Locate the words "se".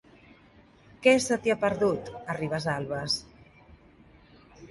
1.25-1.37